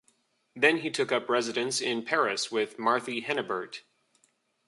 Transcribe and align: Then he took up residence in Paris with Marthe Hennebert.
Then 0.55 0.77
he 0.77 0.89
took 0.89 1.11
up 1.11 1.29
residence 1.29 1.79
in 1.79 2.01
Paris 2.03 2.51
with 2.51 2.79
Marthe 2.79 3.05
Hennebert. 3.23 3.81